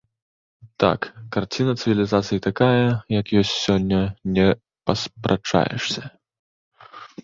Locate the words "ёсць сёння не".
3.43-4.47